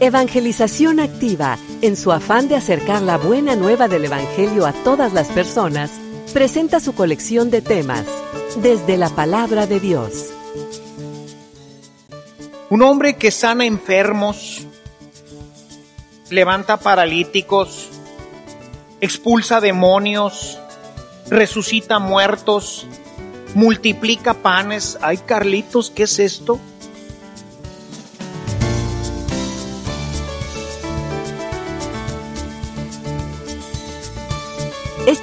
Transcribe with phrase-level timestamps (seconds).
[0.00, 5.28] Evangelización Activa, en su afán de acercar la buena nueva del Evangelio a todas las
[5.28, 5.92] personas,
[6.32, 8.04] presenta su colección de temas,
[8.56, 10.30] desde la palabra de Dios.
[12.70, 14.66] Un hombre que sana enfermos,
[16.28, 17.88] levanta paralíticos,
[19.00, 20.58] expulsa demonios,
[21.30, 22.86] resucita muertos,
[23.54, 24.98] multiplica panes.
[25.02, 26.58] Ay, Carlitos, ¿qué es esto?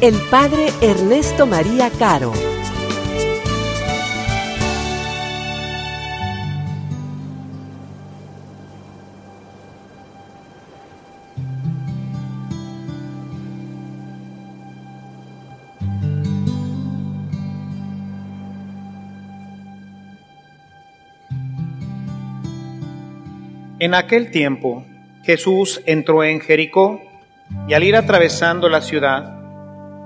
[0.00, 2.32] el Padre Ernesto María Caro.
[23.80, 24.84] En aquel tiempo,
[25.24, 27.02] Jesús entró en Jericó
[27.66, 29.37] y al ir atravesando la ciudad,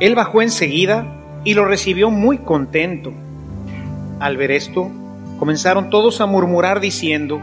[0.00, 1.06] Él bajó enseguida
[1.44, 3.12] y lo recibió muy contento.
[4.20, 4.90] Al ver esto,
[5.38, 7.40] comenzaron todos a murmurar diciendo,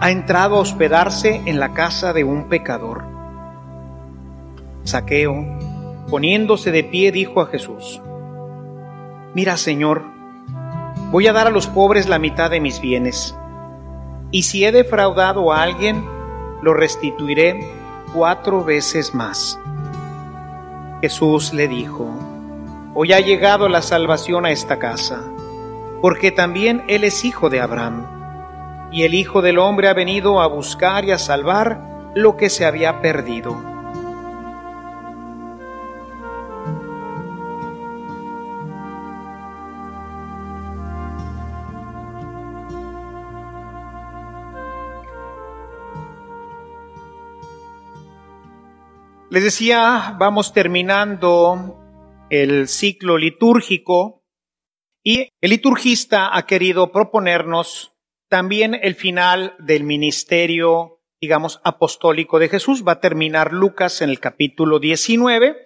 [0.00, 3.04] ha entrado a hospedarse en la casa de un pecador.
[4.84, 5.34] Saqueo,
[6.10, 8.00] poniéndose de pie, dijo a Jesús,
[9.34, 10.04] Mira, Señor,
[11.10, 13.34] voy a dar a los pobres la mitad de mis bienes,
[14.30, 16.04] y si he defraudado a alguien,
[16.62, 17.70] lo restituiré
[18.12, 19.58] cuatro veces más.
[21.04, 22.08] Jesús le dijo,
[22.94, 25.22] Hoy ha llegado la salvación a esta casa,
[26.00, 30.46] porque también Él es hijo de Abraham, y el Hijo del Hombre ha venido a
[30.46, 33.73] buscar y a salvar lo que se había perdido.
[49.34, 51.76] Les decía, vamos terminando
[52.30, 54.22] el ciclo litúrgico
[55.02, 57.96] y el liturgista ha querido proponernos
[58.28, 62.84] también el final del ministerio, digamos, apostólico de Jesús.
[62.86, 65.56] Va a terminar Lucas en el capítulo 19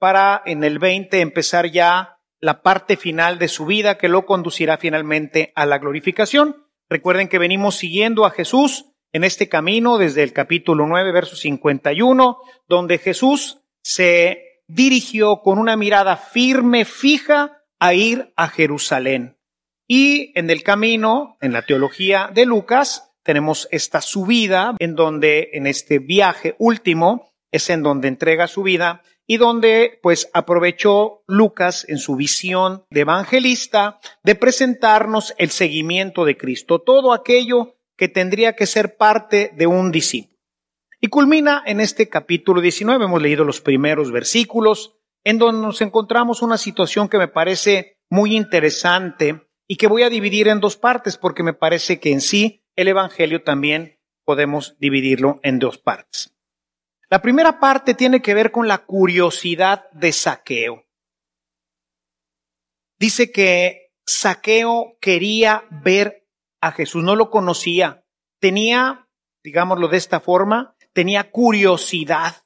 [0.00, 4.78] para en el 20 empezar ya la parte final de su vida que lo conducirá
[4.78, 6.66] finalmente a la glorificación.
[6.90, 12.38] Recuerden que venimos siguiendo a Jesús en este camino desde el capítulo 9, verso 51,
[12.68, 19.36] donde Jesús se dirigió con una mirada firme, fija, a ir a Jerusalén.
[19.88, 25.66] Y en el camino, en la teología de Lucas, tenemos esta subida en donde en
[25.66, 31.98] este viaje último es en donde entrega su vida y donde pues aprovechó Lucas en
[31.98, 38.66] su visión de evangelista de presentarnos el seguimiento de Cristo, todo aquello que tendría que
[38.66, 40.38] ser parte de un discípulo.
[41.00, 44.94] Y culmina en este capítulo 19, hemos leído los primeros versículos,
[45.24, 50.10] en donde nos encontramos una situación que me parece muy interesante y que voy a
[50.10, 55.40] dividir en dos partes porque me parece que en sí el Evangelio también podemos dividirlo
[55.42, 56.34] en dos partes.
[57.10, 60.84] La primera parte tiene que ver con la curiosidad de Saqueo.
[62.98, 66.21] Dice que Saqueo quería ver
[66.62, 68.04] a Jesús, no lo conocía,
[68.40, 69.08] tenía,
[69.44, 72.44] digámoslo de esta forma, tenía curiosidad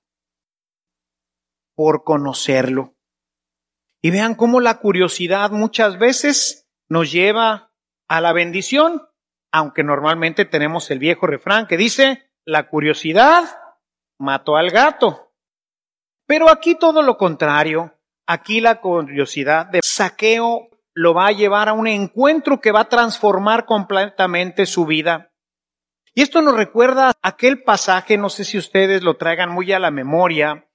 [1.77, 2.97] por conocerlo.
[4.03, 7.73] Y vean cómo la curiosidad muchas veces nos lleva
[8.09, 9.07] a la bendición,
[9.53, 13.45] aunque normalmente tenemos el viejo refrán que dice, la curiosidad
[14.19, 15.33] mató al gato.
[16.27, 21.75] Pero aquí todo lo contrario, aquí la curiosidad de saqueo lo va a llevar a
[21.75, 25.31] un encuentro que va a transformar completamente su vida.
[26.15, 29.91] Y esto nos recuerda aquel pasaje, no sé si ustedes lo traigan muy a la
[29.91, 30.71] memoria,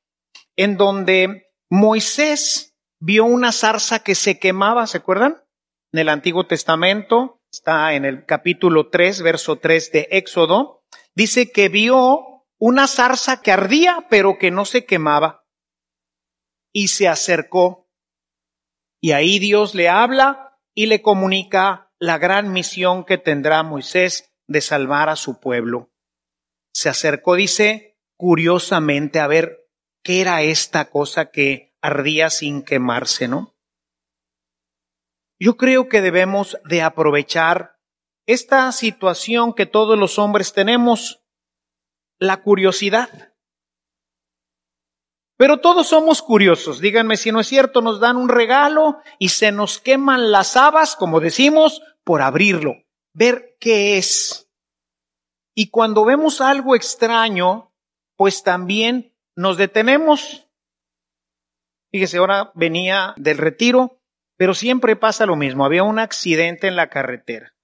[0.55, 5.41] en donde Moisés vio una zarza que se quemaba, ¿se acuerdan?
[5.91, 10.83] En el Antiguo Testamento, está en el capítulo 3, verso 3 de Éxodo,
[11.15, 15.47] dice que vio una zarza que ardía, pero que no se quemaba.
[16.71, 17.80] Y se acercó.
[19.01, 24.61] Y ahí Dios le habla y le comunica la gran misión que tendrá Moisés de
[24.61, 25.91] salvar a su pueblo.
[26.73, 29.67] Se acercó, dice, curiosamente a ver
[30.03, 33.55] qué era esta cosa que ardía sin quemarse, ¿no?
[35.39, 37.79] Yo creo que debemos de aprovechar
[38.27, 41.23] esta situación que todos los hombres tenemos,
[42.19, 43.30] la curiosidad.
[45.41, 49.51] Pero todos somos curiosos, díganme si no es cierto, nos dan un regalo y se
[49.51, 52.75] nos queman las habas, como decimos, por abrirlo,
[53.15, 54.51] ver qué es.
[55.55, 57.73] Y cuando vemos algo extraño,
[58.15, 60.47] pues también nos detenemos.
[61.91, 63.97] Fíjese, ahora venía del retiro
[64.37, 65.65] pero siempre pasa lo mismo.
[65.65, 67.55] Había un accidente en la carretera.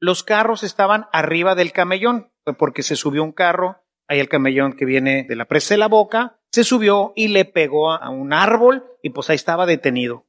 [0.00, 4.84] Los carros estaban arriba del camellón, porque se subió un carro, hay el camellón que
[4.84, 8.86] viene de la presa de la boca, se subió y le pegó a un árbol
[9.02, 10.26] y pues ahí estaba detenido.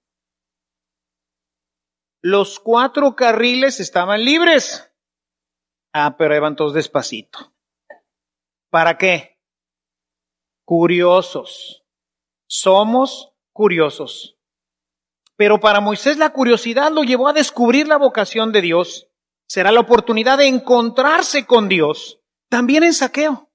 [2.21, 4.89] Los cuatro carriles estaban libres.
[5.91, 7.53] Ah, pero iban todos despacito.
[8.69, 9.37] ¿Para qué?
[10.63, 11.83] Curiosos.
[12.47, 14.37] Somos curiosos.
[15.35, 19.09] Pero para Moisés la curiosidad lo llevó a descubrir la vocación de Dios.
[19.45, 22.21] Será la oportunidad de encontrarse con Dios.
[22.49, 23.51] También en saqueo.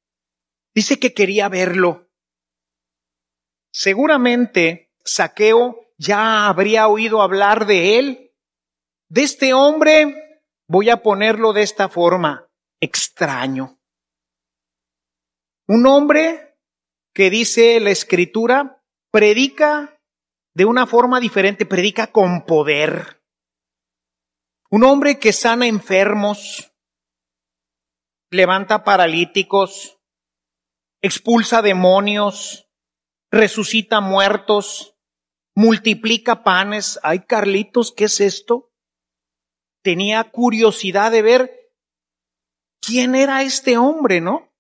[0.75, 2.08] Dice que quería verlo.
[3.73, 8.33] Seguramente saqueo ya habría oído hablar de él.
[9.09, 12.49] De este hombre, voy a ponerlo de esta forma,
[12.81, 13.79] extraño.
[15.67, 16.57] Un hombre
[17.15, 19.99] que dice la escritura, predica
[20.55, 23.23] de una forma diferente, predica con poder.
[24.71, 26.73] Un hombre que sana enfermos,
[28.31, 29.99] levanta paralíticos,
[31.01, 32.68] expulsa demonios,
[33.31, 34.97] resucita muertos,
[35.55, 36.99] multiplica panes.
[37.03, 38.73] Ay, Carlitos, ¿qué es esto?
[39.83, 41.73] Tenía curiosidad de ver
[42.81, 44.53] quién era este hombre, ¿no?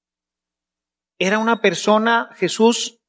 [1.18, 3.00] Era una persona, Jesús,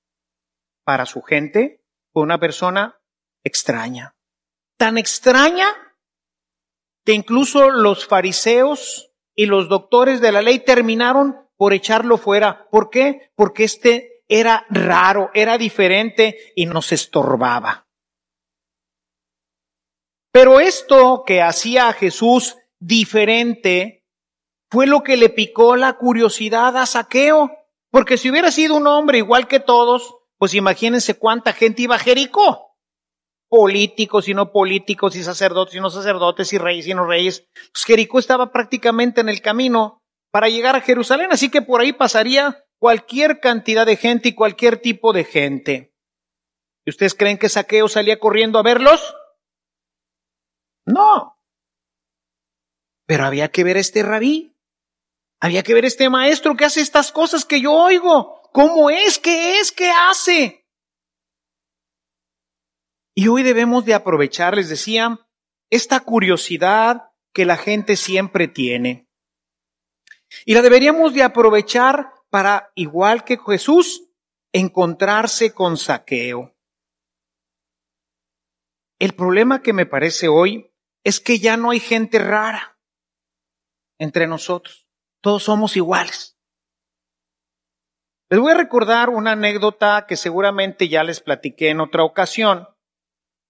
[0.83, 2.99] para su gente, una persona
[3.43, 4.15] extraña.
[4.77, 5.67] Tan extraña
[7.05, 12.67] que incluso los fariseos y los doctores de la ley terminaron por echarlo fuera.
[12.69, 13.31] ¿Por qué?
[13.35, 17.87] Porque este era raro, era diferente y nos estorbaba.
[20.31, 24.05] Pero esto que hacía a Jesús diferente
[24.69, 27.51] fue lo que le picó la curiosidad a Saqueo.
[27.91, 31.99] Porque si hubiera sido un hombre igual que todos, pues imagínense cuánta gente iba a
[31.99, 32.77] Jericó.
[33.49, 37.47] Políticos y no políticos, y sacerdotes y no sacerdotes, y reyes y no reyes.
[37.73, 41.91] Pues Jericó estaba prácticamente en el camino para llegar a Jerusalén, así que por ahí
[41.91, 45.93] pasaría cualquier cantidad de gente y cualquier tipo de gente.
[46.85, 49.15] ¿Y ustedes creen que Saqueo salía corriendo a verlos?
[50.85, 51.37] No.
[53.05, 54.55] Pero había que ver a este rabí.
[55.41, 58.41] Había que ver a este maestro que hace estas cosas que yo oigo.
[58.51, 59.19] ¿Cómo es?
[59.19, 59.71] ¿Qué es?
[59.71, 60.65] ¿Qué hace?
[63.13, 65.19] Y hoy debemos de aprovechar, les decía,
[65.69, 69.09] esta curiosidad que la gente siempre tiene.
[70.45, 74.09] Y la deberíamos de aprovechar para, igual que Jesús,
[74.53, 76.55] encontrarse con saqueo.
[78.99, 82.77] El problema que me parece hoy es que ya no hay gente rara
[83.97, 84.87] entre nosotros.
[85.21, 86.37] Todos somos iguales.
[88.29, 92.67] Les voy a recordar una anécdota que seguramente ya les platiqué en otra ocasión.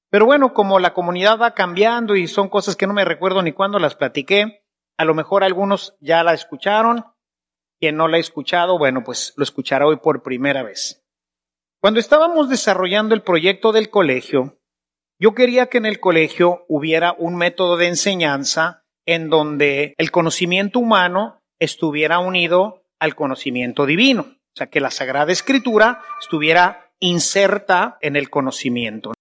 [0.10, 3.52] Pero bueno, como la comunidad va cambiando y son cosas que no me recuerdo ni
[3.52, 4.64] cuándo las platiqué,
[4.98, 7.06] a lo mejor algunos ya la escucharon.
[7.80, 11.04] Quien no la ha escuchado, bueno, pues lo escuchará hoy por primera vez.
[11.80, 14.60] Cuando estábamos desarrollando el proyecto del colegio,
[15.18, 20.80] yo quería que en el colegio hubiera un método de enseñanza en donde el conocimiento
[20.80, 24.22] humano estuviera unido al conocimiento divino.
[24.22, 29.14] O sea, que la Sagrada Escritura estuviera inserta en el conocimiento.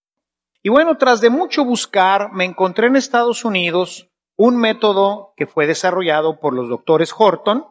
[0.62, 5.66] Y bueno, tras de mucho buscar, me encontré en Estados Unidos un método que fue
[5.66, 7.66] desarrollado por los doctores Horton,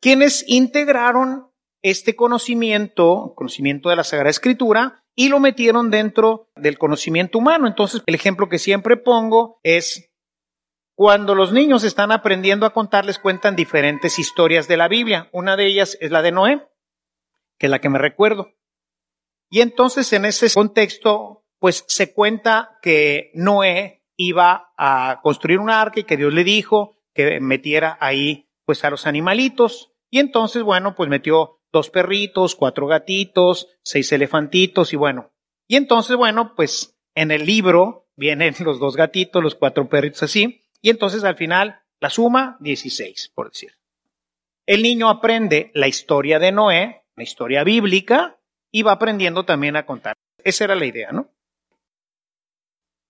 [0.00, 1.50] quienes integraron
[1.82, 7.66] este conocimiento, conocimiento de la Sagrada Escritura, y lo metieron dentro del conocimiento humano.
[7.66, 10.10] Entonces, el ejemplo que siempre pongo es
[10.94, 15.30] Cuando los niños están aprendiendo a contar, les cuentan diferentes historias de la Biblia.
[15.32, 16.68] Una de ellas es la de Noé,
[17.58, 18.52] que es la que me recuerdo.
[19.48, 26.00] Y entonces en ese contexto, pues se cuenta que Noé iba a construir un arca
[26.00, 29.90] y que Dios le dijo que metiera ahí pues a los animalitos.
[30.10, 35.32] Y entonces, bueno, pues metió dos perritos, cuatro gatitos, seis elefantitos y bueno.
[35.66, 40.62] Y entonces, bueno, pues en el libro vienen los dos gatitos, los cuatro perritos así.
[40.80, 43.72] Y entonces al final la suma 16, por decir.
[44.66, 48.38] El niño aprende la historia de Noé, la historia bíblica,
[48.70, 50.14] y va aprendiendo también a contar.
[50.44, 51.28] Esa era la idea, ¿no?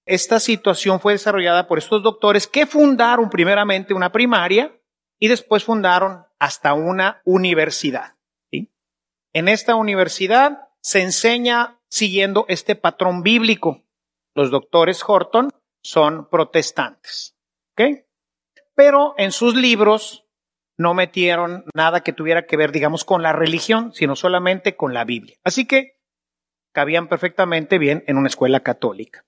[0.06, 4.74] Esta situación fue desarrollada por estos doctores que fundaron primeramente una primaria
[5.20, 8.16] y después fundaron hasta una universidad.
[9.32, 13.84] En esta universidad se enseña siguiendo este patrón bíblico.
[14.34, 15.50] Los doctores Horton
[15.82, 17.36] son protestantes.
[18.74, 20.26] Pero en sus libros
[20.76, 25.04] no metieron nada que tuviera que ver, digamos, con la religión, sino solamente con la
[25.04, 25.36] Biblia.
[25.44, 26.00] Así que
[26.72, 29.24] cabían perfectamente bien en una escuela católica.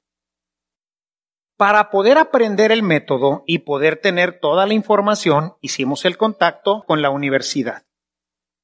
[1.57, 7.03] Para poder aprender el método y poder tener toda la información, hicimos el contacto con
[7.03, 7.87] la universidad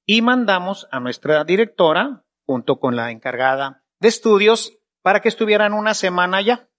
[0.06, 5.92] y mandamos a nuestra directora, junto con la encargada de estudios, para que estuvieran una
[5.92, 6.70] semana allá.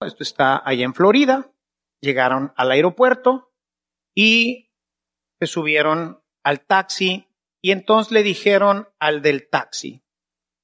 [0.00, 1.52] Esto está allá en Florida.
[2.00, 3.52] Llegaron al aeropuerto
[4.14, 4.72] y
[5.38, 7.28] se subieron al taxi
[7.62, 10.02] y entonces le dijeron al del taxi,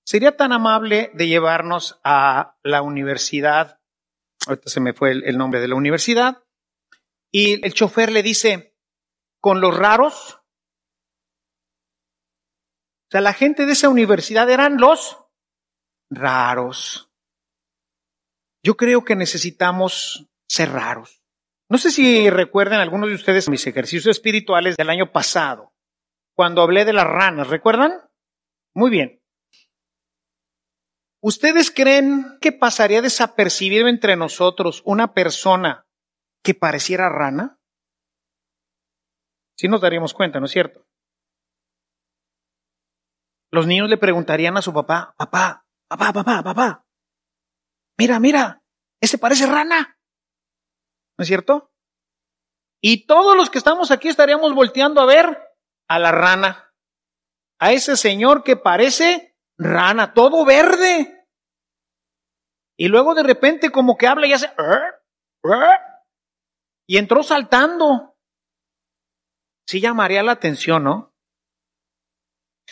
[0.05, 3.81] ¿sería tan amable de llevarnos a la universidad?
[4.47, 6.43] Ahorita se me fue el, nombre de la universidad.
[7.31, 8.77] Y el chofer le dice,
[9.41, 10.41] ¿con los raros?
[13.09, 15.19] O sea, la gente de esa universidad eran los
[16.11, 17.11] raros.
[18.63, 21.23] Yo creo que necesitamos ser raros.
[21.69, 25.73] No sé si recuerdan algunos de ustedes mis ejercicios espirituales del año pasado,
[26.35, 27.93] cuando hablé de las ranas, ¿recuerdan?
[28.75, 29.22] Muy bien.
[31.25, 35.87] ¿Ustedes creen que pasaría desapercibido entre nosotros una persona
[36.43, 37.61] que pareciera rana?
[39.57, 40.85] Sí nos daríamos cuenta, ¿no es cierto?
[43.53, 46.87] Los niños le preguntarían a su papá, papá, papá, papá, papá,
[47.97, 48.65] mira, mira,
[49.01, 49.97] ese parece rana.
[51.17, 51.71] ¿No es cierto?
[52.81, 55.41] Y todos los que estamos aquí estaríamos volteando a ver
[55.89, 56.75] a la rana,
[57.61, 59.32] a ese señor que parece
[59.63, 61.27] rana, todo verde.
[62.77, 64.51] Y luego de repente como que habla y hace...
[66.87, 68.17] Y entró saltando.
[69.67, 71.15] Sí llamaría la atención, ¿no?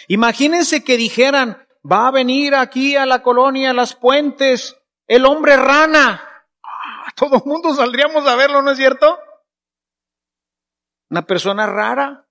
[0.08, 4.80] Imagínense que dijeran, va a venir aquí a la colonia Las Puentes
[5.10, 6.22] el hombre rana.
[6.62, 9.18] Ah, todo el mundo saldríamos a verlo, ¿no es cierto?
[11.10, 12.28] Una persona rara.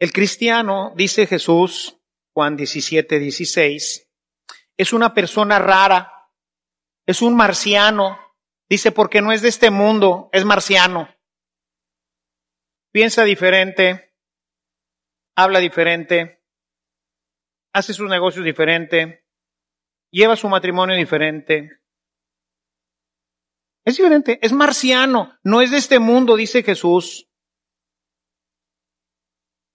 [0.00, 1.98] El cristiano, dice Jesús,
[2.32, 4.10] Juan 17, 16,
[4.78, 6.10] es una persona rara,
[7.06, 8.18] es un marciano,
[8.66, 11.14] dice porque no es de este mundo, es marciano.
[12.90, 14.14] Piensa diferente,
[15.36, 16.42] habla diferente,
[17.74, 19.26] hace sus negocios diferente,
[20.10, 21.82] lleva su matrimonio diferente.
[23.84, 27.29] Es diferente, es marciano, no es de este mundo, dice Jesús.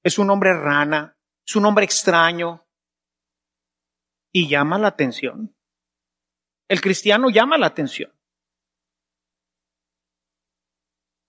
[0.05, 2.65] Es un hombre rana, es un hombre extraño
[4.31, 5.57] y llama la atención.
[6.69, 8.13] El cristiano llama la atención.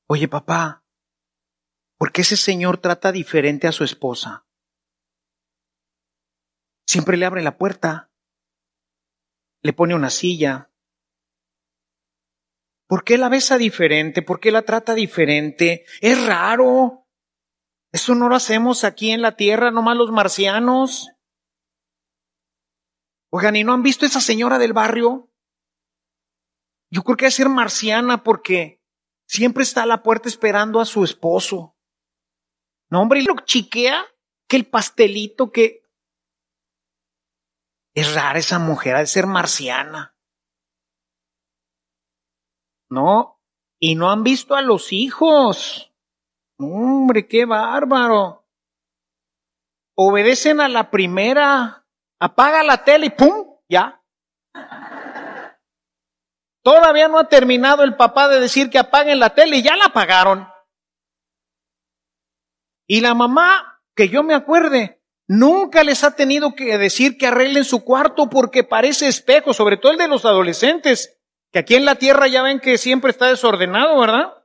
[0.08, 0.84] Oye, papá,
[1.98, 4.46] ¿por qué ese señor trata diferente a su esposa?
[6.86, 8.12] Siempre le abre la puerta
[9.66, 10.70] le pone una silla.
[12.86, 14.22] ¿Por qué la besa diferente?
[14.22, 15.84] ¿Por qué la trata diferente?
[16.00, 17.05] Es raro.
[17.96, 21.08] Eso no lo hacemos aquí en la Tierra, nomás los marcianos.
[23.32, 25.32] Oigan, ¿y no han visto esa señora del barrio?
[26.90, 28.82] Yo creo que debe ser marciana porque
[29.26, 31.74] siempre está a la puerta esperando a su esposo.
[32.90, 34.04] No, hombre, y lo chiquea
[34.46, 35.80] que el pastelito que
[37.94, 40.14] es rara esa mujer, ha de ser marciana.
[42.90, 43.40] No,
[43.80, 45.95] y no han visto a los hijos.
[46.58, 48.46] Hombre, qué bárbaro.
[49.96, 51.86] Obedecen a la primera.
[52.18, 53.58] Apaga la tele y ¡pum!
[53.68, 54.02] Ya.
[56.62, 59.86] Todavía no ha terminado el papá de decir que apaguen la tele y ya la
[59.86, 60.48] apagaron.
[62.88, 64.96] Y la mamá, que yo me acuerde,
[65.28, 69.92] Nunca les ha tenido que decir que arreglen su cuarto porque parece espejo, sobre todo
[69.92, 71.12] el de los adolescentes,
[71.52, 74.35] Que aquí en la tierra ya ven que siempre está desordenado, ¿verdad?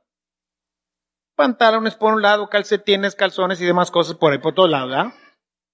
[1.42, 5.12] Pantalones por un lado, calcetines, calzones y demás cosas por ahí, por todos lados, ¿verdad?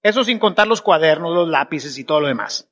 [0.03, 2.71] Eso sin contar los cuadernos, los lápices y todo lo demás.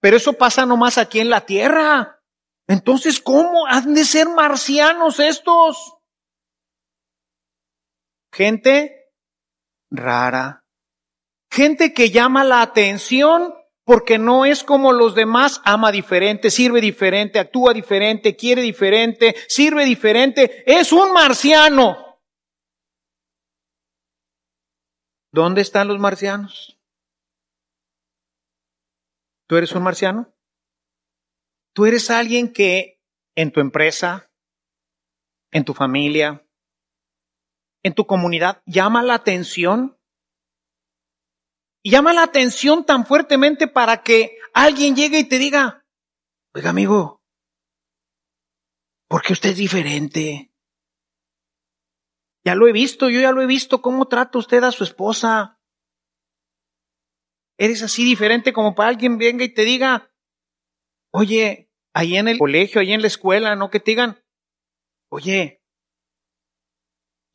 [0.00, 2.20] Pero eso pasa nomás aquí en la tierra.
[2.68, 5.96] Entonces, ¿cómo han de ser marcianos estos?
[8.32, 9.12] Gente
[9.90, 10.64] rara.
[11.50, 17.40] Gente que llama la atención porque no es como los demás, ama diferente, sirve diferente,
[17.40, 20.62] actúa diferente, quiere diferente, sirve diferente.
[20.64, 22.09] Es un marciano.
[25.32, 26.78] ¿Dónde están los marcianos?
[29.48, 30.32] ¿Tú eres un marciano?
[31.72, 33.00] ¿Tú eres alguien que
[33.36, 34.30] en tu empresa,
[35.52, 36.44] en tu familia,
[37.82, 39.98] en tu comunidad llama la atención?
[41.82, 45.86] Y llama la atención tan fuertemente para que alguien llegue y te diga,
[46.54, 47.22] oiga amigo,
[49.08, 50.49] ¿por qué usted es diferente?
[52.50, 53.80] Ya lo he visto, yo ya lo he visto.
[53.80, 55.60] ¿Cómo trata usted a su esposa?
[57.56, 60.12] Eres así diferente como para alguien venga y te diga,
[61.12, 64.24] oye, ahí en el colegio, ahí en la escuela, no que te digan,
[65.12, 65.62] oye,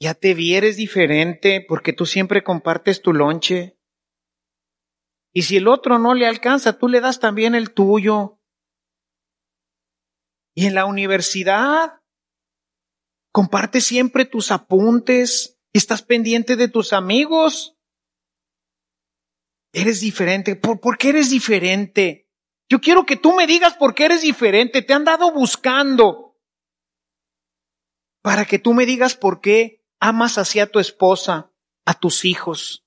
[0.02, 3.80] ya te vieres diferente porque tú siempre compartes tu lonche.
[5.34, 8.42] Y si el otro no le alcanza, tú le das también el tuyo.
[10.54, 12.02] Y en la universidad,
[13.36, 15.60] Comparte siempre tus apuntes.
[15.74, 17.76] Estás pendiente de tus amigos.
[19.74, 20.56] Eres diferente.
[20.56, 22.30] ¿Por, qué eres diferente?
[22.70, 24.82] Yo quiero que tú me digas por qué eres diferente.
[24.84, 26.40] Te han dado buscando.
[28.22, 31.52] Para que tú me digas por qué amas así a tu esposa,
[31.84, 32.86] a tus hijos,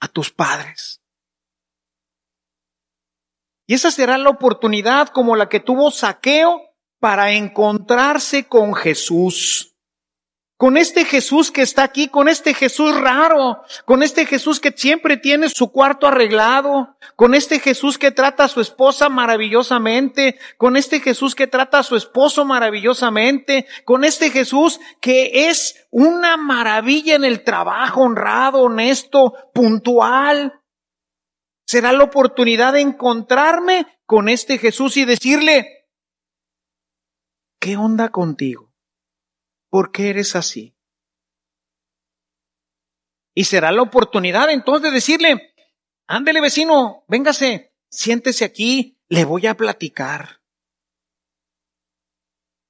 [0.00, 1.00] a tus padres.
[3.66, 6.71] Y esa será la oportunidad como la que tuvo Saqueo
[7.02, 9.74] para encontrarse con Jesús.
[10.56, 15.16] Con este Jesús que está aquí, con este Jesús raro, con este Jesús que siempre
[15.16, 21.00] tiene su cuarto arreglado, con este Jesús que trata a su esposa maravillosamente, con este
[21.00, 27.24] Jesús que trata a su esposo maravillosamente, con este Jesús que es una maravilla en
[27.24, 30.52] el trabajo, honrado, honesto, puntual.
[31.66, 35.81] Será la oportunidad de encontrarme con este Jesús y decirle,
[37.62, 38.74] ¿Qué onda contigo?
[39.70, 40.74] ¿Por qué eres así?
[43.36, 45.54] Y será la oportunidad entonces de decirle,
[46.08, 50.40] ándele vecino, véngase, siéntese aquí, le voy a platicar.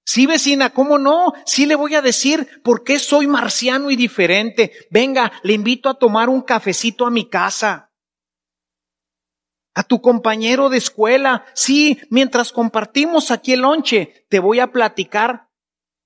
[0.04, 1.32] Sí, vecina, ¿cómo no?
[1.46, 4.72] Sí le voy a decir por qué soy marciano y diferente.
[4.90, 7.91] Venga, le invito a tomar un cafecito a mi casa
[9.74, 11.44] a tu compañero de escuela.
[11.54, 15.50] Sí, mientras compartimos aquí el lonche, te voy a platicar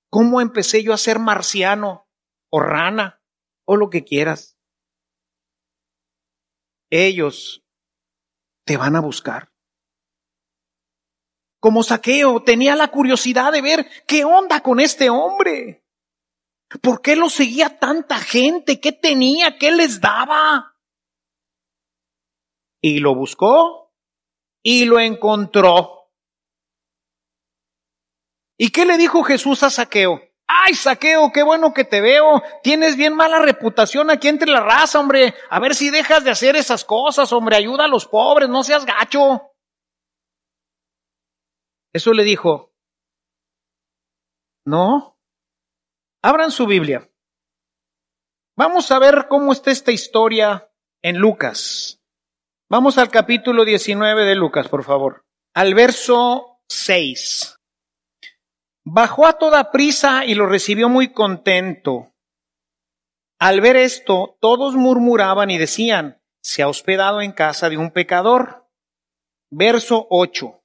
[0.09, 2.07] cómo empecé yo a ser marciano
[2.49, 3.21] o rana
[3.65, 4.57] o lo que quieras.
[6.89, 7.63] Ellos
[8.65, 9.51] te van a buscar.
[11.59, 15.83] Como saqueo, tenía la curiosidad de ver qué onda con este hombre.
[16.81, 18.79] ¿Por qué lo seguía tanta gente?
[18.79, 19.57] ¿Qué tenía?
[19.57, 20.76] ¿Qué les daba?
[22.81, 23.91] Y lo buscó
[24.63, 26.11] y lo encontró.
[28.57, 30.19] ¿Y qué le dijo Jesús a Saqueo?
[30.47, 32.41] Ay, Saqueo, qué bueno que te veo.
[32.63, 35.35] Tienes bien mala reputación aquí entre la raza, hombre.
[35.49, 37.57] A ver si dejas de hacer esas cosas, hombre.
[37.57, 39.53] Ayuda a los pobres, no seas gacho.
[41.93, 42.73] Eso le dijo.
[44.65, 45.17] No.
[46.23, 47.09] Abran su Biblia.
[48.57, 52.01] Vamos a ver cómo está esta historia en Lucas.
[52.69, 55.25] Vamos al capítulo 19 de Lucas, por favor.
[55.53, 57.57] Al verso 6.
[58.83, 62.11] Bajó a toda prisa y lo recibió muy contento.
[63.39, 68.67] Al ver esto, todos murmuraban y decían, se ha hospedado en casa de un pecador.
[69.49, 70.61] Verso 8.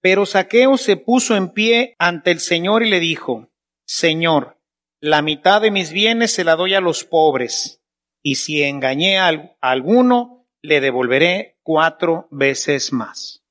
[0.00, 3.48] Pero Saqueo se puso en pie ante el Señor y le dijo,
[3.86, 4.60] Señor,
[5.00, 7.80] la mitad de mis bienes se la doy a los pobres,
[8.24, 10.35] y si engañé a alguno,
[10.66, 13.42] le devolveré cuatro veces más.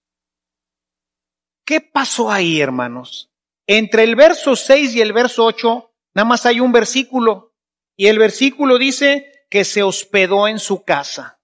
[1.65, 3.31] ¿Qué pasó ahí, hermanos?
[3.67, 7.53] Entre el verso 6 y el verso 8, nada más hay un versículo,
[7.97, 11.39] y el versículo dice que se hospedó en su casa.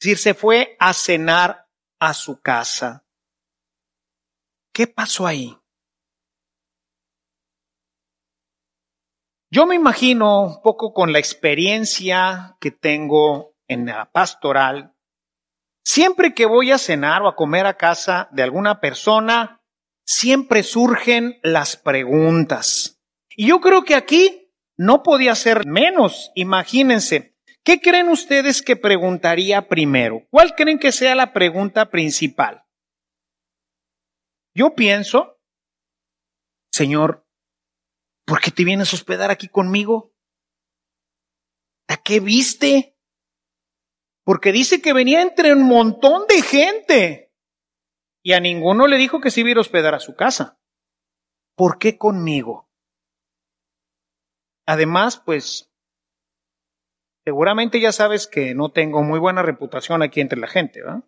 [0.00, 1.68] Es decir, se fue a cenar
[2.00, 3.04] a su casa.
[4.72, 5.56] ¿Qué pasó ahí?
[9.50, 14.94] Yo me imagino un poco con la experiencia que tengo en la pastoral,
[15.84, 19.62] siempre que voy a cenar o a comer a casa de alguna persona,
[20.06, 23.00] siempre surgen las preguntas.
[23.30, 26.32] Y yo creo que aquí no podía ser menos.
[26.34, 30.26] Imagínense, ¿qué creen ustedes que preguntaría primero?
[30.30, 32.64] ¿Cuál creen que sea la pregunta principal?
[34.54, 35.38] Yo pienso,
[36.72, 37.26] Señor,
[38.24, 40.14] ¿por qué te vienes a hospedar aquí conmigo?
[41.88, 42.97] ¿A qué viste?
[44.28, 47.32] Porque dice que venía entre un montón de gente
[48.22, 50.60] y a ninguno le dijo que se iba a a hospedar a su casa.
[51.56, 52.68] ¿Por qué conmigo?
[54.66, 55.72] Además, pues,
[57.24, 61.04] seguramente ya sabes que no tengo muy buena reputación aquí entre la gente, ¿verdad?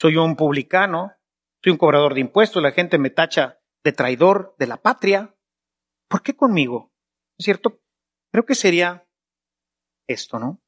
[0.00, 1.16] Soy un publicano,
[1.64, 5.34] soy un cobrador de impuestos, la gente me tacha de traidor de la patria.
[6.08, 6.92] ¿Por qué conmigo?
[7.36, 7.82] ¿Es cierto?
[8.30, 9.04] Creo que sería
[10.06, 10.62] esto, ¿no?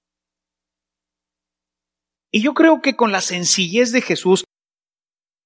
[2.35, 4.43] Y yo creo que con la sencillez de Jesús,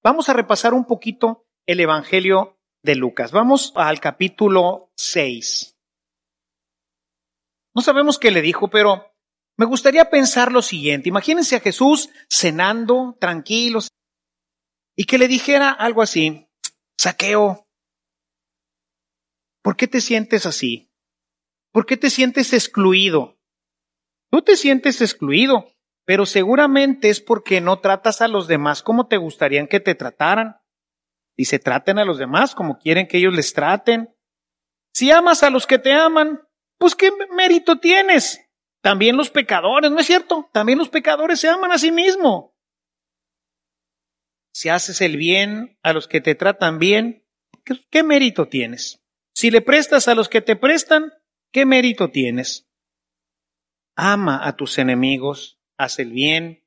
[0.02, 3.30] vamos a repasar un poquito el Evangelio de Lucas.
[3.30, 5.76] Vamos al capítulo 6.
[7.74, 9.14] No sabemos qué le dijo, pero
[9.58, 11.10] me gustaría pensar lo siguiente.
[11.10, 13.90] Imagínense a Jesús cenando, tranquilos,
[14.96, 16.48] y que le dijera algo así,
[16.98, 17.68] saqueo,
[19.62, 20.90] ¿por qué te sientes así?
[21.70, 23.38] ¿Por qué te sientes excluido?
[24.30, 25.70] Tú te sientes excluido,
[26.08, 30.56] pero seguramente es porque no tratas a los demás como te gustarían que te trataran.
[31.36, 34.08] Y se traten a los demás como quieren que ellos les traten.
[34.94, 36.40] Si amas a los que te aman,
[36.78, 38.40] pues qué mérito tienes.
[38.80, 40.48] También los pecadores, ¿no es cierto?
[40.50, 42.52] También los pecadores se aman a sí mismos.
[44.54, 47.26] Si haces el bien a los que te tratan bien,
[47.90, 49.04] ¿qué, mérito tienes?
[49.34, 51.12] Si le prestas a los que te prestan,
[51.50, 52.68] ¿Qué mérito tienes?
[53.96, 56.64] Ama a tus enemigos, haz el bien,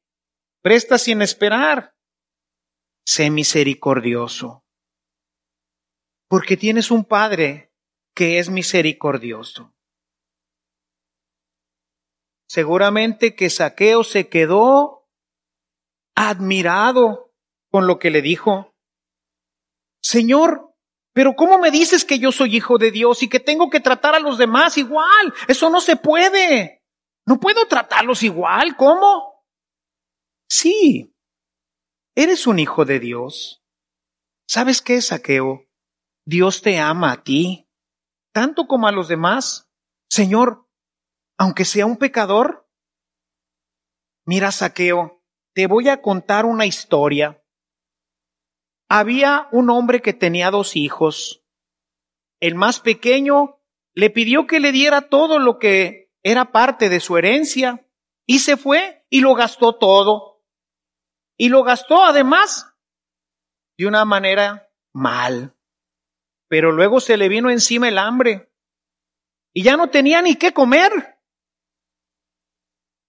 [0.61, 1.93] presta sin esperar,
[3.05, 4.63] sé misericordioso,
[6.29, 7.73] porque tienes un Padre
[8.15, 9.75] que es misericordioso.
[12.47, 15.09] Seguramente que Saqueo se quedó
[16.15, 17.33] admirado
[17.69, 18.75] con lo que le dijo.
[20.01, 20.75] Señor,
[21.13, 24.15] pero ¿cómo me dices que yo soy hijo de Dios y que tengo que tratar
[24.15, 25.33] a los demás igual?
[25.47, 26.80] Eso no se puede.
[27.25, 28.75] No puedo tratarlos igual.
[28.75, 29.45] ¿Cómo?
[30.49, 31.15] Sí,
[32.15, 33.63] eres un hijo de Dios.
[34.47, 35.65] ¿Sabes qué, Saqueo?
[36.25, 37.69] Dios te ama a ti,
[38.33, 39.69] tanto como a los demás.
[40.09, 40.67] Señor,
[41.37, 42.69] aunque sea un pecador.
[44.25, 47.41] Mira, Saqueo, te voy a contar una historia
[48.93, 51.45] había un hombre que tenía dos hijos.
[52.41, 53.61] El más pequeño
[53.93, 57.87] le pidió que le diera todo lo que era parte de su herencia
[58.25, 60.43] y se fue y lo gastó todo.
[61.37, 62.67] Y lo gastó además
[63.77, 65.55] de una manera mal.
[66.47, 68.51] Pero luego se le vino encima el hambre
[69.53, 71.19] y ya no tenía ni qué comer.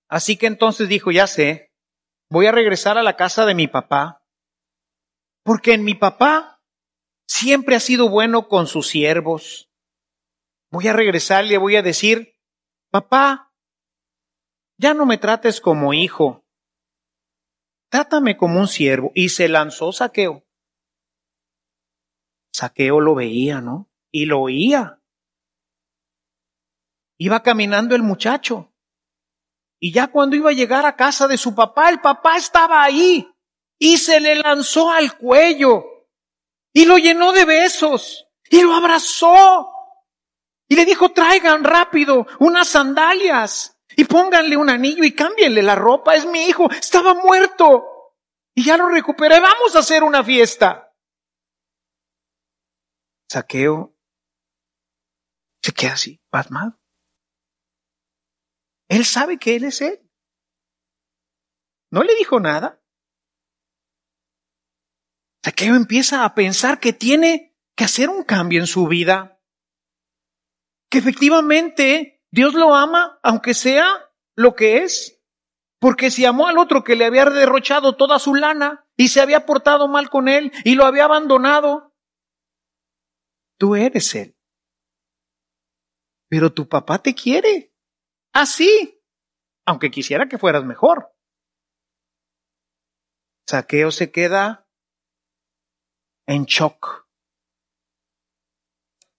[0.09, 1.73] Así que entonces dijo, ya sé,
[2.31, 4.23] voy a regresar a la casa de mi papá
[5.43, 6.63] porque en mi papá
[7.27, 9.71] siempre ha sido bueno con sus siervos.
[10.71, 12.32] Voy a regresar y le voy a decir,
[12.93, 13.53] papá,
[14.79, 16.45] ya no me trates como hijo,
[17.89, 19.11] trátame como un siervo.
[19.15, 20.45] Y se lanzó saqueo.
[22.53, 23.91] Saqueo lo veía, ¿no?
[24.13, 25.01] Y lo oía.
[27.19, 28.73] Iba caminando el muchacho.
[29.81, 33.29] Y ya cuando iba a llegar a casa de su papá, el papá estaba ahí
[33.79, 35.85] y se le lanzó al cuello
[36.73, 39.69] y lo llenó de besos y lo abrazó
[40.73, 46.15] y le dijo, traigan rápido unas sandalias y pónganle un anillo y cámbienle la ropa,
[46.15, 47.85] es mi hijo, estaba muerto
[48.55, 50.97] y ya lo recuperé, vamos a hacer una fiesta.
[53.31, 53.95] Saqueo
[55.63, 56.81] se queda así, pasmado.
[58.89, 60.11] Él sabe que él es él.
[61.91, 62.83] No le dijo nada.
[65.45, 69.39] Saqueo empieza a pensar que tiene que hacer un cambio en su vida.
[70.93, 75.25] Que efectivamente Dios lo ama, aunque sea lo que es.
[75.81, 79.47] Porque si amó al otro que le había derrochado toda su lana y se había
[79.47, 81.97] portado mal con él y lo había abandonado,
[83.59, 84.37] tú eres él.
[86.29, 87.75] Pero tu papá te quiere.
[88.35, 89.03] Así.
[89.65, 91.17] Aunque quisiera que fueras mejor.
[93.49, 94.69] Saqueo se queda
[96.27, 97.09] en shock.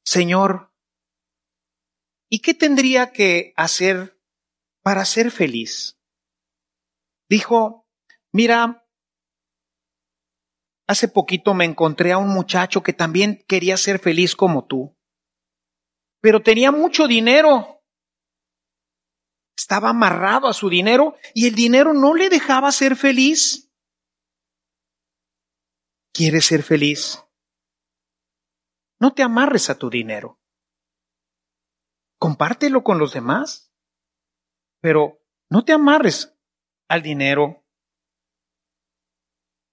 [0.05, 0.72] Señor,
[2.33, 4.19] ¿y qué tendría que hacer
[4.81, 5.99] para ser feliz?
[7.29, 7.87] Dijo,
[8.31, 8.87] mira,
[10.87, 14.97] hace poquito me encontré a un muchacho que también quería ser feliz como tú,
[16.21, 17.83] pero tenía mucho dinero.
[19.55, 23.71] Estaba amarrado a su dinero y el dinero no le dejaba ser feliz.
[26.11, 27.23] ¿Quieres ser feliz?
[28.99, 30.39] No te amarres a tu dinero.
[32.23, 33.73] Compártelo con los demás.
[34.79, 36.33] Pero no te amarres
[36.87, 37.65] al dinero.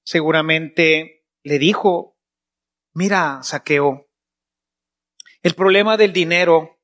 [0.04, 2.18] Seguramente le dijo,
[2.92, 4.10] mira, saqueo,
[5.42, 6.80] el problema del dinero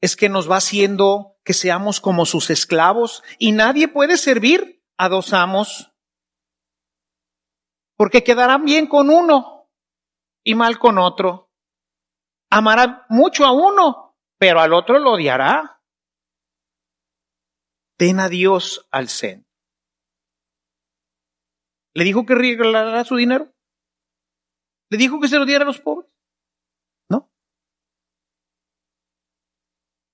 [0.00, 5.08] es que nos va haciendo que seamos como sus esclavos y nadie puede servir a
[5.08, 5.92] dos amos
[7.96, 9.68] porque quedarán bien con uno
[10.44, 11.50] y mal con otro.
[12.50, 14.01] Amará mucho a uno,
[14.42, 15.80] pero al otro lo odiará.
[17.96, 19.48] Ten a Dios al centro.
[21.94, 23.54] ¿Le dijo que regalará su dinero?
[24.90, 26.10] ¿Le dijo que se lo diera a los pobres?
[27.08, 27.30] No.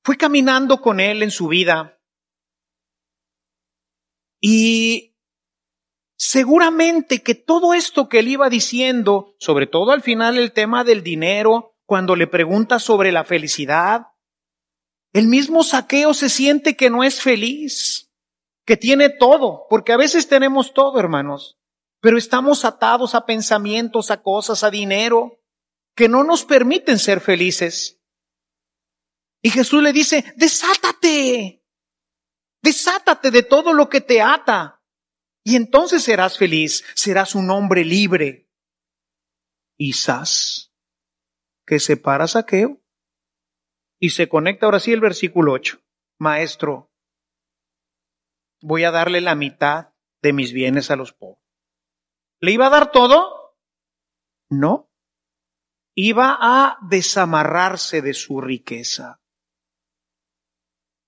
[0.04, 1.98] Fue caminando con él en su vida
[4.42, 5.16] y
[6.18, 11.02] seguramente que todo esto que él iba diciendo, sobre todo al final el tema del
[11.02, 14.08] dinero, cuando le pregunta sobre la felicidad,
[15.12, 18.10] el mismo saqueo se siente que no es feliz,
[18.66, 21.58] que tiene todo, porque a veces tenemos todo, hermanos,
[22.00, 25.42] pero estamos atados a pensamientos, a cosas, a dinero,
[25.96, 28.00] que no nos permiten ser felices.
[29.42, 31.64] Y Jesús le dice, desátate,
[32.62, 34.78] desátate de todo lo que te ata,
[35.42, 38.50] y entonces serás feliz, serás un hombre libre.
[39.78, 40.74] Quizás
[41.64, 42.82] que separa saqueo
[44.00, 45.80] y se conecta ahora sí el versículo 8.
[46.18, 46.90] Maestro,
[48.60, 51.42] voy a darle la mitad de mis bienes a los pobres.
[52.40, 53.56] ¿Le iba a dar todo?
[54.50, 54.90] No.
[55.94, 59.20] Iba a desamarrarse de su riqueza.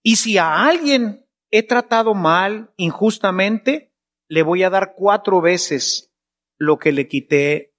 [0.02, 3.92] Y si a alguien he tratado mal, injustamente,
[4.28, 6.12] le voy a dar cuatro veces
[6.56, 7.74] lo que le quité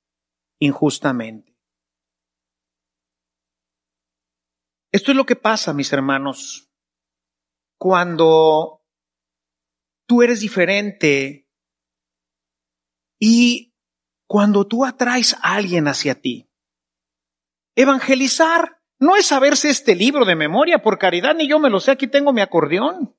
[0.60, 1.51] injustamente.
[4.92, 6.70] Esto es lo que pasa, mis hermanos,
[7.78, 8.84] cuando
[10.06, 11.48] tú eres diferente
[13.18, 13.74] y
[14.28, 16.50] cuando tú atraes a alguien hacia ti.
[17.76, 21.92] Evangelizar no es saberse este libro de memoria, por caridad, ni yo me lo sé,
[21.92, 23.18] aquí tengo mi acordeón.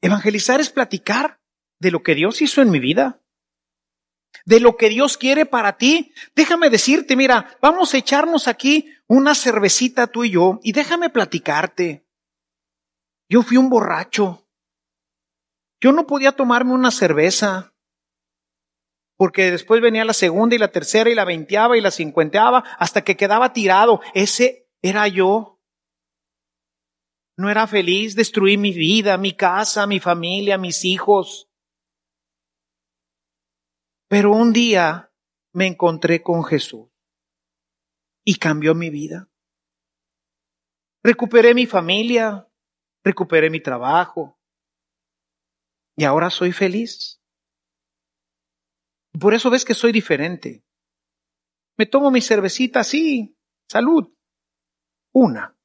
[0.00, 1.40] Evangelizar es platicar
[1.80, 3.20] de lo que Dios hizo en mi vida
[4.44, 6.12] de lo que Dios quiere para ti.
[6.34, 12.06] Déjame decirte, mira, vamos a echarnos aquí una cervecita tú y yo y déjame platicarte.
[13.28, 14.46] Yo fui un borracho.
[15.80, 17.74] Yo no podía tomarme una cerveza
[19.16, 23.02] porque después venía la segunda y la tercera y la veinteava y la cincuenteava hasta
[23.02, 24.00] que quedaba tirado.
[24.14, 25.60] Ese era yo.
[27.36, 31.50] No era feliz, destruí mi vida, mi casa, mi familia, mis hijos.
[34.08, 35.12] Pero un día
[35.52, 36.89] me encontré con Jesús
[38.30, 39.28] y cambió mi vida.
[41.02, 42.48] Recuperé mi familia,
[43.02, 44.38] recuperé mi trabajo
[45.96, 47.20] y ahora soy feliz.
[49.18, 50.64] Por eso ves que soy diferente.
[51.76, 53.36] Me tomo mi cervecita así,
[53.68, 54.14] salud,
[55.12, 55.58] una.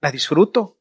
[0.00, 0.80] La disfruto.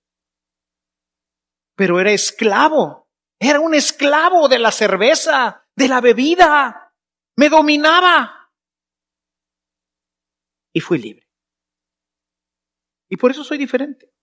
[1.75, 6.93] Pero era esclavo, era un esclavo de la cerveza, de la bebida.
[7.35, 8.38] Me dominaba.
[10.73, 11.27] Y fui libre.
[13.10, 14.13] Y por eso soy diferente.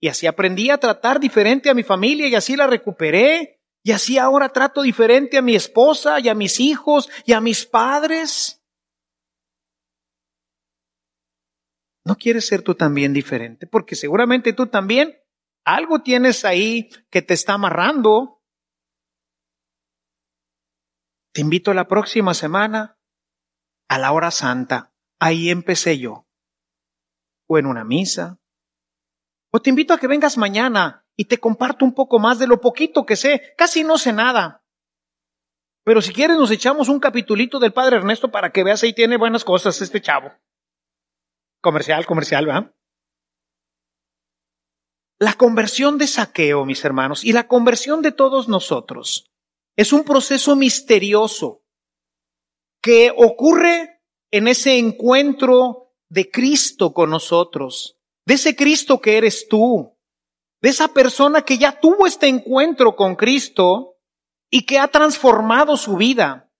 [0.00, 3.60] Y así aprendí a tratar diferente a mi familia y así la recuperé.
[3.82, 7.66] Y así ahora trato diferente a mi esposa y a mis hijos y a mis
[7.66, 8.62] padres.
[12.06, 13.66] ¿No quieres ser tú también diferente?
[13.66, 15.18] Porque seguramente tú también
[15.64, 18.42] algo tienes ahí que te está amarrando.
[21.32, 22.98] Te invito la próxima semana
[23.88, 24.93] a la hora santa.
[25.20, 26.26] Ahí empecé yo.
[27.46, 28.38] O en una misa.
[29.50, 32.60] O te invito a que vengas mañana y te comparto un poco más de lo
[32.60, 33.54] poquito que sé.
[33.56, 34.64] Casi no sé nada.
[35.84, 39.18] Pero si quieres nos echamos un capitulito del Padre Ernesto para que veas ahí tiene
[39.18, 40.32] buenas cosas este chavo.
[41.60, 42.74] Comercial, comercial, ¿verdad?
[45.18, 49.30] La conversión de saqueo, mis hermanos, y la conversión de todos nosotros
[49.76, 51.62] es un proceso misterioso
[52.82, 53.93] que ocurre
[54.34, 59.96] en ese encuentro de Cristo con nosotros, de ese Cristo que eres tú,
[60.60, 63.96] de esa persona que ya tuvo este encuentro con Cristo
[64.50, 66.50] y que ha transformado su vida.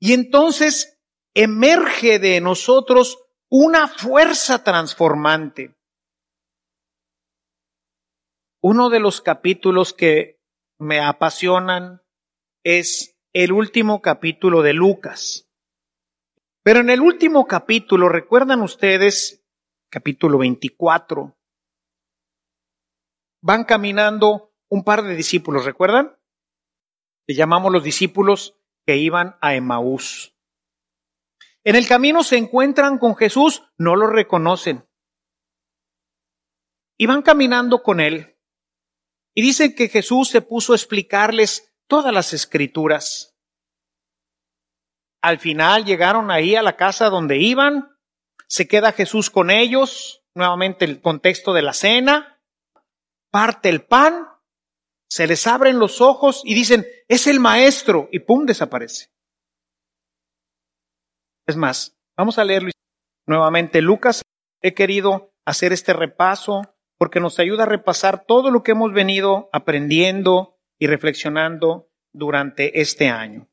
[0.00, 1.00] Y entonces
[1.32, 5.76] emerge de nosotros una fuerza transformante.
[8.60, 10.40] Uno de los capítulos que
[10.76, 12.02] me apasionan
[12.64, 15.49] es el último capítulo de Lucas.
[16.62, 19.46] Pero en el último capítulo, recuerdan ustedes,
[19.88, 21.38] capítulo 24,
[23.40, 26.18] van caminando un par de discípulos, ¿recuerdan?
[27.26, 30.36] Le llamamos los discípulos que iban a Emaús.
[31.64, 34.86] En el camino se encuentran con Jesús, no lo reconocen.
[36.98, 38.36] Y van caminando con él.
[39.34, 43.29] Y dicen que Jesús se puso a explicarles todas las escrituras.
[45.22, 47.96] Al final llegaron ahí a la casa donde iban,
[48.46, 52.40] se queda Jesús con ellos, nuevamente el contexto de la cena,
[53.30, 54.28] parte el pan,
[55.08, 59.10] se les abren los ojos y dicen, es el maestro, y pum, desaparece.
[61.46, 62.70] Es más, vamos a leerlo
[63.26, 63.82] nuevamente.
[63.82, 64.22] Lucas,
[64.62, 66.62] he querido hacer este repaso
[66.96, 73.08] porque nos ayuda a repasar todo lo que hemos venido aprendiendo y reflexionando durante este
[73.08, 73.49] año.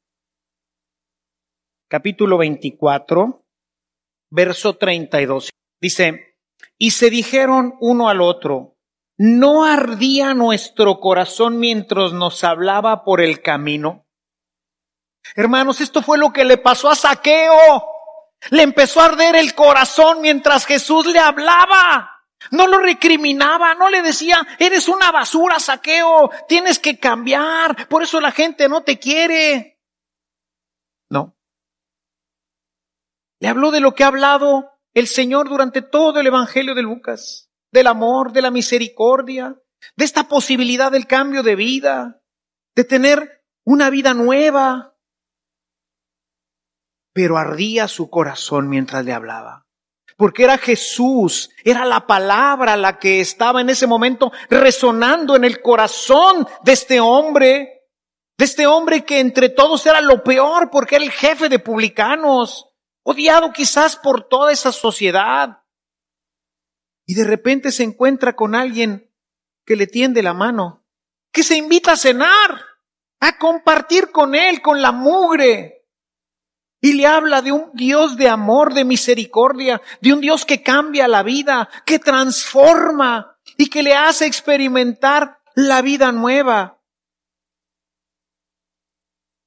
[1.90, 3.46] Capítulo 24,
[4.30, 5.52] verso 32.
[5.80, 6.38] Dice,
[6.78, 8.76] y se dijeron uno al otro,
[9.18, 14.06] ¿no ardía nuestro corazón mientras nos hablaba por el camino?
[15.34, 17.86] Hermanos, esto fue lo que le pasó a Saqueo.
[18.50, 22.18] Le empezó a arder el corazón mientras Jesús le hablaba.
[22.52, 28.22] No lo recriminaba, no le decía, eres una basura, saqueo, tienes que cambiar, por eso
[28.22, 29.80] la gente no te quiere.
[31.10, 31.37] No.
[33.40, 37.50] Le habló de lo que ha hablado el Señor durante todo el Evangelio de Lucas,
[37.72, 39.56] del amor, de la misericordia,
[39.96, 42.22] de esta posibilidad del cambio de vida,
[42.76, 44.96] de tener una vida nueva.
[47.14, 49.68] Pero ardía su corazón mientras le hablaba
[50.18, 55.62] porque era Jesús, era la palabra la que estaba en ese momento resonando en el
[55.62, 57.84] corazón de este hombre,
[58.36, 62.67] de este hombre que entre todos era lo peor porque era el jefe de publicanos,
[63.10, 65.64] odiado quizás por toda esa sociedad.
[67.06, 69.10] Y de repente se encuentra con alguien
[69.66, 70.86] que le tiende la mano,
[71.32, 72.66] que se invita a cenar,
[73.22, 75.86] a compartir con él, con la mugre,
[76.82, 81.08] y le habla de un Dios de amor, de misericordia, de un Dios que cambia
[81.08, 86.82] la vida, que transforma y que le hace experimentar la vida nueva.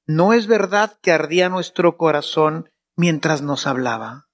[0.07, 2.70] ¿No es verdad que ardía nuestro corazón
[3.01, 4.29] mientras nos hablaba?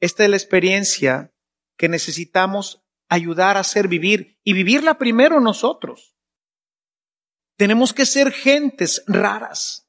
[0.00, 1.34] Esta es la experiencia
[1.76, 6.16] que necesitamos ayudar a hacer vivir y vivirla primero nosotros.
[7.58, 9.86] Tenemos que ser gentes raras.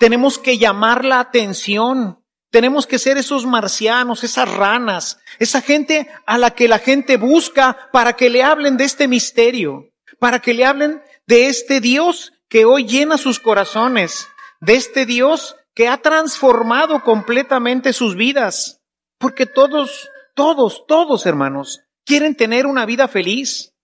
[0.00, 2.24] Tenemos que llamar la atención.
[2.50, 7.90] Tenemos que ser esos marcianos, esas ranas, esa gente a la que la gente busca
[7.92, 12.66] para que le hablen de este misterio, para que le hablen de este Dios que
[12.66, 14.28] hoy llena sus corazones,
[14.60, 18.82] de este Dios que ha transformado completamente sus vidas.
[19.16, 23.74] Porque todos, todos, todos hermanos, quieren tener una vida feliz.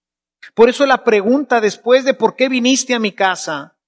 [0.52, 3.78] Por eso la pregunta después de por qué viniste a mi casa,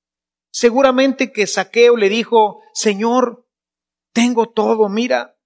[0.51, 3.47] seguramente que Saqueo le dijo, Señor,
[4.15, 5.39] tengo todo, mira,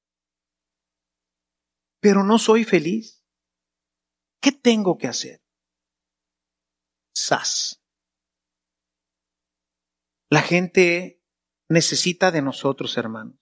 [1.99, 3.25] pero no soy feliz.
[4.41, 5.43] ¿Qué tengo que hacer?
[7.13, 7.84] Sas.
[10.35, 11.23] La gente
[11.69, 13.37] necesita de nosotros, hermanos.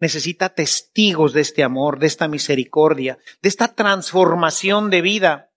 [0.00, 5.52] Necesita testigos de este amor, de esta misericordia, de esta transformación de vida.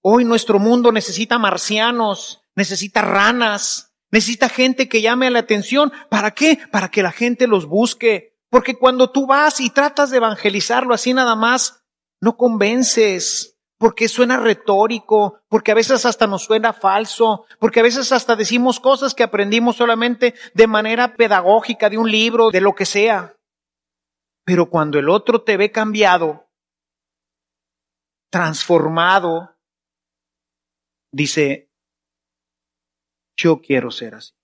[0.00, 5.92] Hoy nuestro mundo necesita marcianos, necesita ranas, necesita gente que llame la atención.
[6.08, 6.60] ¿Para qué?
[6.70, 8.38] Para que la gente los busque.
[8.48, 11.82] Porque cuando tú vas y tratas de evangelizarlo así nada más,
[12.20, 18.12] no convences, porque suena retórico, porque a veces hasta nos suena falso, porque a veces
[18.12, 22.84] hasta decimos cosas que aprendimos solamente de manera pedagógica, de un libro, de lo que
[22.84, 23.38] sea.
[24.44, 26.46] Pero cuando el otro te ve cambiado,
[28.30, 29.56] transformado,
[31.10, 31.72] dice,
[33.34, 34.34] yo quiero ser así.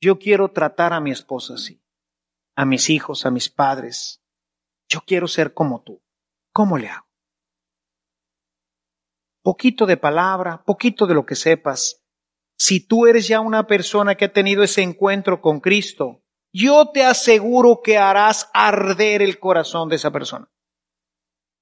[0.00, 1.82] Yo quiero tratar a mi esposa así,
[2.54, 4.22] a mis hijos, a mis padres.
[4.88, 6.00] Yo quiero ser como tú.
[6.52, 7.09] ¿Cómo le hago?
[9.42, 12.02] Poquito de palabra, poquito de lo que sepas.
[12.58, 16.22] Si tú eres ya una persona que ha tenido ese encuentro con Cristo,
[16.52, 20.50] yo te aseguro que harás arder el corazón de esa persona.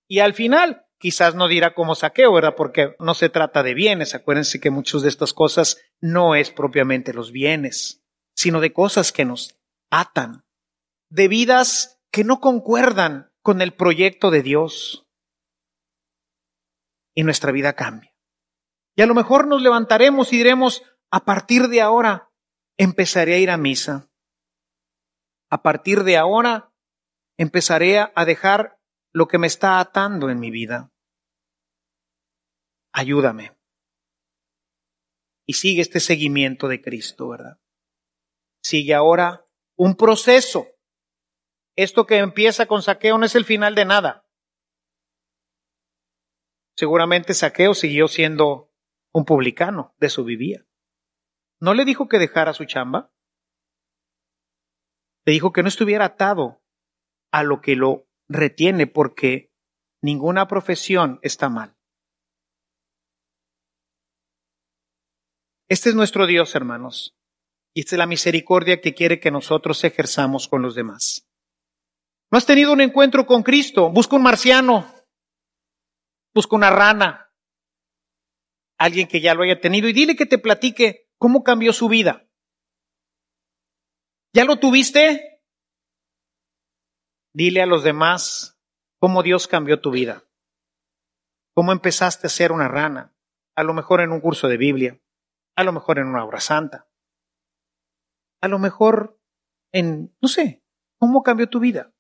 [0.09, 2.55] Y al final quizás no dirá como saqueo, ¿verdad?
[2.57, 4.15] Porque no se trata de bienes.
[4.15, 8.03] Acuérdense que muchas de estas cosas no es propiamente los bienes,
[8.35, 9.59] sino de cosas que nos
[9.91, 10.45] atan,
[11.11, 15.08] de vidas que no concuerdan con el proyecto de Dios.
[17.19, 18.15] Y nuestra vida cambia.
[18.95, 22.31] Y a lo mejor nos levantaremos y diremos, a partir de ahora
[22.77, 24.09] empezaré a ir a misa.
[25.51, 26.73] A partir de ahora
[27.37, 28.79] empezaré a dejar
[29.13, 30.93] lo que me está atando en mi vida.
[32.93, 33.59] Ayúdame.
[35.45, 37.59] Y sigue este seguimiento de Cristo, ¿verdad?
[38.63, 39.45] Sigue ahora
[39.77, 40.69] un proceso.
[41.75, 44.28] Esto que empieza con saqueo no es el final de nada.
[46.79, 48.73] Seguramente saqueo siguió siendo
[49.13, 50.65] un publicano, de su vivía.
[51.61, 53.13] ¿No le dijo que dejara su chamba?
[55.27, 56.63] Le dijo que no estuviera atado
[57.33, 59.53] a lo que lo retiene porque
[60.01, 61.77] ninguna profesión está mal.
[65.69, 67.19] Este es nuestro Dios, hermanos,
[67.75, 71.27] y esta es la misericordia que quiere que nosotros ejerzamos con los demás.
[72.31, 73.91] ¿No has tenido un encuentro con Cristo?
[73.91, 74.87] Busca un marciano,
[76.35, 77.33] busca una rana,
[78.79, 82.29] alguien que ya lo haya tenido y dile que te platique cómo cambió su vida.
[84.33, 85.43] ¿Ya lo tuviste?
[87.35, 88.61] Dile a los demás
[89.01, 90.25] cómo Dios cambió tu vida.
[91.55, 93.15] Cómo empezaste a ser una rana.
[93.57, 95.01] A lo mejor en un curso de Biblia.
[95.57, 96.89] A lo mejor en una obra santa.
[98.41, 99.21] A lo mejor
[99.73, 100.65] en, no sé,
[100.99, 101.93] cómo cambió tu vida.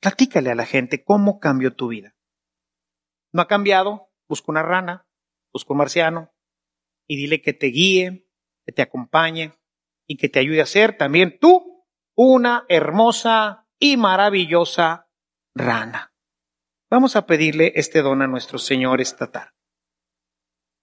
[0.00, 2.16] Platícale a la gente cómo cambió tu vida.
[3.32, 4.10] ¿No ha cambiado?
[4.28, 5.06] Busca una rana,
[5.52, 6.32] busca un marciano
[7.06, 8.26] y dile que te guíe,
[8.64, 9.52] que te acompañe
[10.06, 11.84] y que te ayude a ser también tú
[12.16, 15.08] una hermosa y maravillosa
[15.54, 16.14] rana.
[16.90, 19.52] Vamos a pedirle este don a nuestro Señor esta tarde.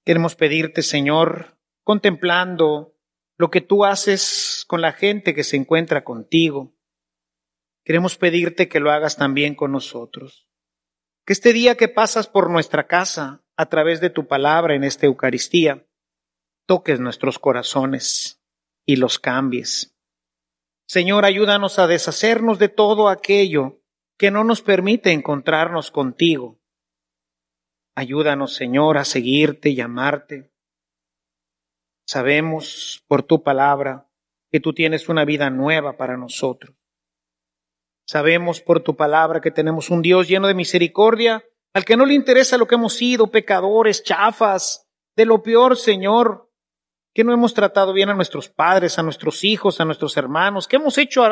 [0.06, 2.96] Queremos pedirte, Señor, contemplando
[3.38, 6.77] lo que tú haces con la gente que se encuentra contigo.
[7.88, 10.46] Queremos pedirte que lo hagas también con nosotros.
[11.26, 15.06] Que este día que pasas por nuestra casa a través de tu palabra en esta
[15.06, 15.88] Eucaristía,
[16.66, 18.44] toques nuestros corazones
[18.86, 19.96] y los cambies.
[20.86, 23.80] Señor, ayúdanos a deshacernos de todo aquello
[24.18, 26.60] que no nos permite encontrarnos contigo.
[27.96, 30.52] Ayúdanos, Señor, a seguirte y amarte.
[32.06, 34.10] Sabemos por tu palabra
[34.52, 36.76] que tú tienes una vida nueva para nosotros.
[38.08, 41.44] Sabemos por tu palabra que tenemos un Dios lleno de misericordia,
[41.74, 44.88] al que no le interesa lo que hemos sido, pecadores, chafas,
[45.18, 46.50] de lo peor, Señor,
[47.14, 50.78] que no hemos tratado bien a nuestros padres, a nuestros hijos, a nuestros hermanos, que
[50.78, 51.24] hemos hecho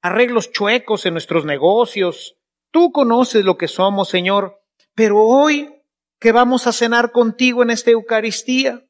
[0.00, 2.38] arreglos chuecos en nuestros negocios.
[2.70, 4.58] Tú conoces lo que somos, Señor,
[4.94, 5.82] pero hoy
[6.18, 8.86] que vamos a cenar contigo en esta Eucaristía,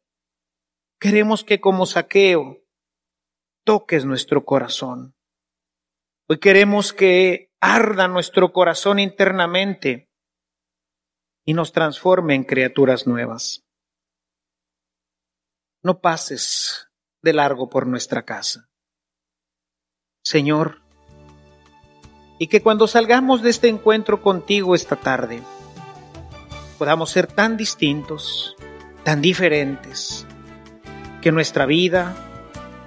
[1.00, 2.58] queremos que como saqueo
[3.64, 5.16] toques nuestro corazón.
[6.28, 10.08] Hoy queremos que arda nuestro corazón internamente
[11.44, 13.64] y nos transforme en criaturas nuevas
[15.82, 16.88] no pases
[17.22, 18.68] de largo por nuestra casa.
[20.24, 20.80] Señor,
[22.38, 25.42] y que cuando salgamos de este encuentro contigo esta tarde,
[26.78, 28.56] podamos ser tan distintos,
[29.04, 30.26] tan diferentes,
[31.20, 32.14] que nuestra vida,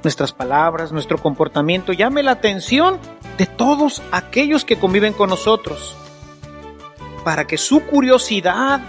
[0.04, 3.00] nuestras palabras, nuestro comportamiento llame la atención
[3.38, 5.96] de todos aquellos que conviven con nosotros,
[7.24, 8.82] para que su curiosidad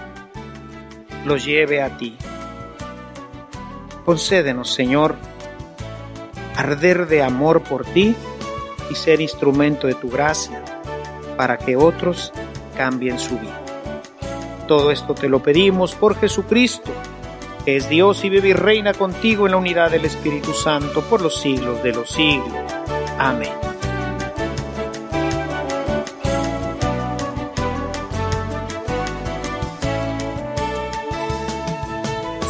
[1.25, 2.17] los lleve a ti.
[4.05, 5.17] Concédenos, Señor,
[6.57, 8.15] arder de amor por ti
[8.91, 10.63] y ser instrumento de tu gracia
[11.37, 12.33] para que otros
[12.77, 13.61] cambien su vida.
[14.69, 16.91] Todo esto te lo pedimos por Jesucristo,
[17.65, 21.21] que es Dios y vive y reina contigo en la unidad del Espíritu Santo por
[21.21, 22.49] los siglos de los siglos.
[23.19, 23.66] Amén.